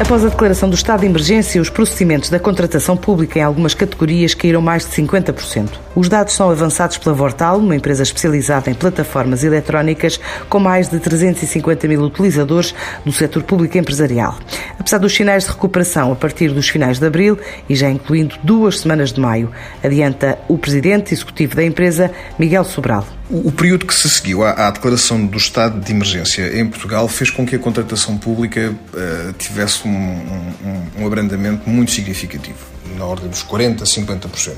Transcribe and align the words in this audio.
Após 0.00 0.24
a 0.24 0.28
declaração 0.28 0.70
do 0.70 0.76
estado 0.76 1.00
de 1.00 1.06
emergência, 1.06 1.60
os 1.60 1.68
procedimentos 1.68 2.30
da 2.30 2.38
contratação 2.38 2.96
pública 2.96 3.40
em 3.40 3.42
algumas 3.42 3.74
categorias 3.74 4.32
caíram 4.32 4.62
mais 4.62 4.84
de 4.86 4.92
50%. 4.92 5.70
Os 5.92 6.08
dados 6.08 6.34
são 6.34 6.48
avançados 6.48 6.98
pela 6.98 7.16
Vortal, 7.16 7.58
uma 7.58 7.74
empresa 7.74 8.04
especializada 8.04 8.70
em 8.70 8.74
plataformas 8.74 9.42
eletrónicas 9.42 10.20
com 10.48 10.60
mais 10.60 10.88
de 10.88 11.00
350 11.00 11.88
mil 11.88 12.00
utilizadores 12.02 12.72
do 13.04 13.10
setor 13.10 13.42
público 13.42 13.76
empresarial. 13.76 14.38
Apesar 14.78 14.98
dos 14.98 15.12
sinais 15.12 15.44
de 15.44 15.50
recuperação 15.50 16.12
a 16.12 16.16
partir 16.16 16.52
dos 16.52 16.68
finais 16.68 17.00
de 17.00 17.06
abril 17.06 17.36
e 17.68 17.74
já 17.74 17.90
incluindo 17.90 18.36
duas 18.40 18.78
semanas 18.78 19.12
de 19.12 19.20
maio, 19.20 19.50
adianta 19.82 20.38
o 20.46 20.56
presidente 20.56 21.12
executivo 21.12 21.56
da 21.56 21.64
empresa, 21.64 22.12
Miguel 22.38 22.62
Sobral. 22.62 23.17
O, 23.30 23.52
período 23.52 23.84
que 23.84 23.94
se 23.94 24.08
seguiu 24.08 24.42
à, 24.42 24.70
declaração 24.70 25.26
do 25.26 25.36
estado 25.36 25.78
de 25.80 25.92
emergência 25.92 26.58
em 26.58 26.66
Portugal 26.66 27.06
fez 27.08 27.30
com 27.30 27.44
que 27.44 27.54
a 27.56 27.58
contratação 27.58 28.16
pública 28.16 28.70
uh, 28.72 29.32
tivesse 29.34 29.86
um, 29.86 29.90
um, 29.90 31.02
um, 31.02 31.06
abrandamento 31.06 31.68
muito 31.68 31.90
significativo, 31.90 32.58
na 32.96 33.04
ordem 33.04 33.28
dos 33.28 33.44
40% 33.44 33.82
a 33.82 33.84
50%. 33.84 34.52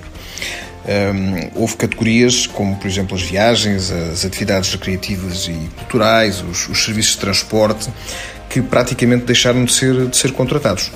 Um, 0.82 1.60
houve 1.60 1.76
categorias 1.76 2.46
como, 2.46 2.76
por 2.76 2.86
exemplo, 2.86 3.16
as 3.16 3.22
viagens, 3.22 3.90
as 3.90 4.24
atividades 4.24 4.72
recreativas 4.72 5.48
e 5.48 5.68
culturais, 5.76 6.40
os, 6.40 6.68
os 6.68 6.84
serviços 6.84 7.14
de 7.14 7.18
transporte, 7.18 7.90
que 8.50 8.60
praticamente 8.60 9.24
deixaram 9.24 9.64
de 9.64 9.72
ser, 9.72 10.06
de 10.08 10.16
ser 10.16 10.32
contratados. 10.32 10.90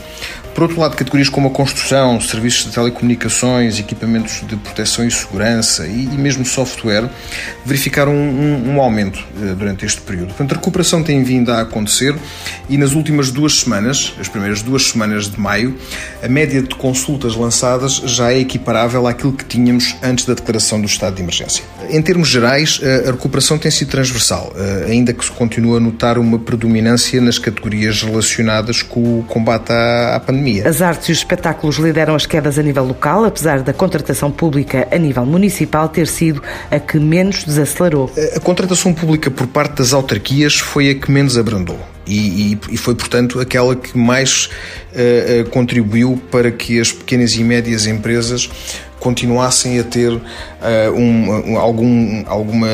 Por 0.54 0.62
outro 0.62 0.80
lado, 0.80 0.96
categorias 0.96 1.28
como 1.28 1.48
a 1.48 1.50
construção, 1.50 2.20
serviços 2.20 2.66
de 2.66 2.70
telecomunicações, 2.70 3.80
equipamentos 3.80 4.40
de 4.46 4.54
proteção 4.54 5.04
e 5.04 5.10
segurança 5.10 5.84
e, 5.84 6.04
e 6.04 6.16
mesmo 6.16 6.44
software 6.44 7.10
verificaram 7.64 8.12
um, 8.12 8.62
um, 8.68 8.74
um 8.74 8.80
aumento 8.80 9.18
uh, 9.36 9.54
durante 9.56 9.84
este 9.84 10.00
período. 10.02 10.28
Portanto, 10.28 10.52
a 10.52 10.54
recuperação 10.54 11.02
tem 11.02 11.24
vindo 11.24 11.50
a 11.50 11.62
acontecer 11.62 12.14
e 12.68 12.78
nas 12.78 12.92
últimas 12.92 13.32
duas 13.32 13.60
semanas, 13.60 14.14
as 14.20 14.28
primeiras 14.28 14.62
duas 14.62 14.84
semanas 14.90 15.28
de 15.28 15.40
maio, 15.40 15.76
a 16.22 16.28
média 16.28 16.62
de 16.62 16.74
consultas 16.76 17.34
lançadas 17.34 17.94
já 18.04 18.32
é 18.32 18.38
equiparável 18.38 19.08
àquilo 19.08 19.32
que 19.32 19.44
tínhamos 19.44 19.96
antes 20.04 20.24
da 20.24 20.34
declaração 20.34 20.80
do 20.80 20.86
estado 20.86 21.16
de 21.16 21.22
emergência. 21.22 21.64
Em 21.90 22.00
termos 22.00 22.28
gerais, 22.28 22.80
a 23.08 23.10
recuperação 23.10 23.58
tem 23.58 23.72
sido 23.72 23.88
transversal, 23.88 24.52
uh, 24.54 24.88
ainda 24.88 25.12
que 25.12 25.24
se 25.24 25.32
continue 25.32 25.78
a 25.78 25.80
notar 25.80 26.16
uma 26.16 26.38
predominância 26.38 27.20
nas 27.20 27.38
categorias 27.44 28.02
relacionadas 28.02 28.80
com 28.80 29.20
o 29.20 29.22
combate 29.24 29.70
à, 29.70 30.16
à 30.16 30.20
pandemia. 30.20 30.66
As 30.66 30.80
artes 30.80 31.08
e 31.08 31.12
os 31.12 31.18
espetáculos 31.18 31.76
lideram 31.76 32.14
as 32.14 32.24
quedas 32.24 32.58
a 32.58 32.62
nível 32.62 32.84
local, 32.84 33.24
apesar 33.24 33.60
da 33.60 33.72
contratação 33.72 34.30
pública 34.30 34.88
a 34.90 34.96
nível 34.96 35.26
municipal 35.26 35.88
ter 35.88 36.06
sido 36.06 36.42
a 36.70 36.78
que 36.80 36.98
menos 36.98 37.44
desacelerou. 37.44 38.10
A 38.34 38.40
contratação 38.40 38.94
pública 38.94 39.30
por 39.30 39.46
parte 39.46 39.76
das 39.76 39.92
autarquias 39.92 40.58
foi 40.58 40.90
a 40.90 40.94
que 40.94 41.10
menos 41.10 41.36
abrandou. 41.36 41.78
E, 42.06 42.52
e, 42.52 42.58
e, 42.72 42.76
foi, 42.76 42.94
portanto, 42.94 43.40
aquela 43.40 43.74
que 43.74 43.96
mais 43.96 44.50
uh, 44.92 45.40
uh, 45.40 45.50
contribuiu 45.50 46.20
para 46.30 46.50
que 46.50 46.78
as 46.78 46.92
pequenas 46.92 47.32
e 47.32 47.42
médias 47.42 47.86
empresas 47.86 48.50
continuassem 49.04 49.78
a 49.78 49.84
ter 49.84 50.10
uh, 50.10 50.20
um, 50.96 51.52
um, 51.52 51.58
algum, 51.58 52.24
alguma 52.26 52.68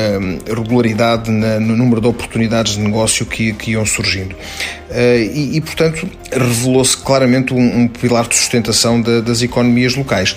regularidade 0.47 1.29
na, 1.29 1.59
no 1.59 1.75
número 1.75 1.99
de 1.99 2.07
oportunidades 2.07 2.75
de 2.75 2.79
negócio 2.79 3.25
que, 3.25 3.51
que 3.51 3.71
iam 3.71 3.85
surgindo. 3.85 4.33
Uh, 4.33 5.19
e, 5.33 5.57
e, 5.57 5.61
portanto, 5.61 6.09
revelou-se 6.31 6.95
claramente 6.95 7.53
um, 7.53 7.81
um, 7.81 7.87
pilar 7.87 8.27
de 8.27 8.35
sustentação 8.35 9.01
da, 9.01 9.19
das 9.19 9.41
economias 9.41 9.95
locais. 9.95 10.31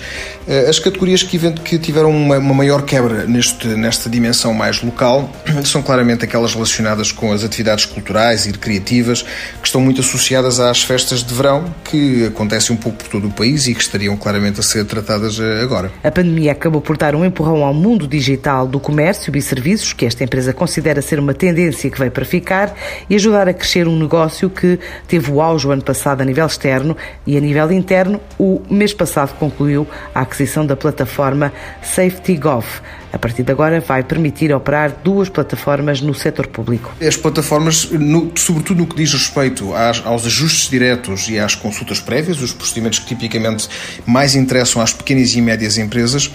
Uh, 0.45 0.69
as 0.69 0.79
categorias 0.79 1.23
que, 1.23 1.37
que 1.63 1.79
tiveram 1.79 2.09
uma, 2.09 2.37
uma, 2.37 2.53
maior 2.53 2.83
quebra 2.83 3.25
neste, 3.25 3.67
nesta 3.67 4.09
dimensão 4.09 4.53
mais 4.53 4.81
local 4.81 5.31
são 5.63 5.81
claramente 5.81 6.25
aquelas 6.25 6.53
relacionadas 6.53 7.11
com 7.11 7.31
as 7.31 7.43
atividades 7.43 7.85
culturais 7.85 8.45
e 8.45 8.51
recreativas, 8.51 9.21
que 9.21 9.67
estão 9.67 9.79
muito 9.79 10.01
associadas 10.01 10.59
às 10.59 10.83
festas 10.83 11.23
de 11.23 11.33
verão, 11.33 11.73
que 11.85 12.25
acontecem 12.25 12.75
um 12.75 12.79
pouco 12.79 12.97
por 12.97 13.07
todo 13.07 13.27
o 13.27 13.31
país 13.31 13.67
e 13.67 13.73
que 13.73 13.81
estariam 13.81 14.17
claramente 14.17 14.59
a 14.59 14.63
ser 14.63 14.83
tratadas 14.85 15.39
agora 15.61 15.84
A 16.03 16.11
pandemia 16.11 16.51
acabou 16.51 16.81
por 16.81 16.97
dar 16.97 17.15
um 17.15 17.25
empurrão 17.25 17.63
ao 17.63 17.73
mundo 17.73 18.07
digital 18.07 18.67
do 18.67 18.79
comércio 18.79 19.35
e 19.35 19.41
serviços, 19.41 19.93
que 19.93 20.05
esta 20.05 20.23
empresa 20.23 20.53
considera 20.53 21.01
ser 21.01 21.19
uma 21.19 21.33
tendência 21.33 21.89
que 21.89 21.97
veio 21.97 22.11
para 22.11 22.25
ficar, 22.25 22.75
e 23.09 23.15
ajudar 23.15 23.47
a 23.47 23.53
crescer 23.53 23.87
um 23.87 23.97
negócio 23.97 24.49
que 24.49 24.79
teve 25.07 25.31
o 25.31 25.41
auge 25.41 25.67
o 25.67 25.71
ano 25.71 25.83
passado 25.83 26.21
a 26.21 26.25
nível 26.25 26.45
externo 26.45 26.95
e 27.25 27.37
a 27.37 27.39
nível 27.39 27.71
interno, 27.71 28.19
o 28.39 28.61
mês 28.69 28.93
passado 28.93 29.35
concluiu 29.37 29.87
a 30.13 30.21
aquisição 30.21 30.65
da 30.65 30.75
plataforma 30.75 31.51
SafetyGov. 31.81 32.65
A 33.15 33.17
partir 33.17 33.43
de 33.43 33.51
agora 33.53 33.79
vai 33.79 34.03
permitir 34.03 34.53
operar 34.53 34.97
duas 35.01 35.29
plataformas 35.29 36.01
no 36.01 36.13
setor 36.13 36.47
público. 36.47 36.93
As 37.01 37.15
plataformas, 37.15 37.89
no, 37.91 38.29
sobretudo 38.35 38.79
no 38.79 38.85
que 38.85 38.93
diz 38.97 39.13
respeito 39.13 39.73
às, 39.73 40.05
aos 40.05 40.25
ajustes 40.25 40.69
diretos 40.69 41.29
e 41.29 41.39
às 41.39 41.55
consultas 41.55 42.01
prévias, 42.01 42.41
os 42.41 42.51
procedimentos 42.51 42.99
que 42.99 43.05
tipicamente 43.05 43.69
mais 44.05 44.35
interessam 44.35 44.81
às 44.81 44.91
pequenas 44.91 45.33
e 45.33 45.39
médias 45.39 45.77
empresas, 45.77 46.29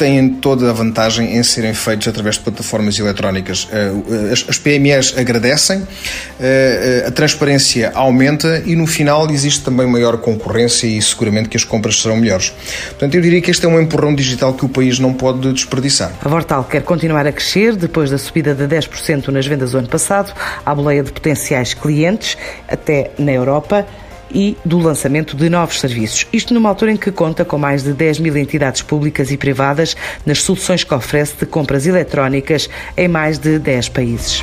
têm 0.00 0.30
toda 0.30 0.70
a 0.70 0.72
vantagem 0.72 1.36
em 1.36 1.42
serem 1.42 1.74
feitos 1.74 2.08
através 2.08 2.36
de 2.36 2.40
plataformas 2.40 2.98
eletrónicas. 2.98 3.68
Eh, 3.70 4.32
as 4.48 4.56
PMEs 4.58 5.12
agradecem, 5.14 5.86
eh, 6.40 7.04
a 7.06 7.10
transparência 7.10 7.92
aumenta 7.94 8.62
e 8.64 8.74
no 8.74 8.86
final 8.86 9.30
existe 9.30 9.62
também 9.62 9.86
maior 9.86 10.16
concorrência 10.16 10.86
e 10.86 11.02
seguramente 11.02 11.50
que 11.50 11.56
as 11.58 11.64
compras 11.64 12.00
serão 12.00 12.16
melhores. 12.16 12.50
Portanto, 12.88 13.14
eu 13.14 13.20
diria 13.20 13.42
que 13.42 13.50
este 13.50 13.66
é 13.66 13.68
um 13.68 13.78
empurrão 13.78 14.14
digital 14.14 14.54
que 14.54 14.64
o 14.64 14.70
país 14.70 14.98
não 14.98 15.12
pode 15.12 15.52
desperdiçar. 15.52 16.12
A 16.24 16.28
Vortal 16.30 16.64
quer 16.64 16.82
continuar 16.82 17.26
a 17.26 17.32
crescer 17.32 17.76
depois 17.76 18.10
da 18.10 18.16
subida 18.16 18.54
de 18.54 18.64
10% 18.64 19.28
nas 19.28 19.46
vendas 19.46 19.72
do 19.72 19.78
ano 19.78 19.88
passado, 19.88 20.32
à 20.64 20.74
boleia 20.74 21.02
de 21.02 21.12
potenciais 21.12 21.74
clientes, 21.74 22.38
até 22.66 23.10
na 23.18 23.32
Europa 23.32 23.86
e 24.32 24.56
do 24.64 24.78
lançamento 24.78 25.36
de 25.36 25.48
novos 25.48 25.80
serviços. 25.80 26.26
Isto 26.32 26.54
numa 26.54 26.68
altura 26.68 26.92
em 26.92 26.96
que 26.96 27.10
conta 27.10 27.44
com 27.44 27.58
mais 27.58 27.82
de 27.82 27.92
10 27.92 28.20
mil 28.20 28.36
entidades 28.36 28.82
públicas 28.82 29.30
e 29.30 29.36
privadas 29.36 29.96
nas 30.24 30.42
soluções 30.42 30.84
que 30.84 30.94
oferece 30.94 31.34
de 31.38 31.46
compras 31.46 31.86
eletrónicas 31.86 32.68
em 32.96 33.08
mais 33.08 33.38
de 33.38 33.58
10 33.58 33.88
países. 33.90 34.42